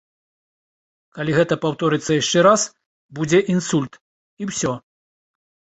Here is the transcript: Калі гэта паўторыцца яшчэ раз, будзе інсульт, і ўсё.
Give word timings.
Калі 1.17 1.31
гэта 1.37 1.53
паўторыцца 1.65 2.11
яшчэ 2.21 2.39
раз, 2.49 2.61
будзе 3.21 3.39
інсульт, 3.55 3.93
і 4.43 4.53
ўсё. 4.53 4.73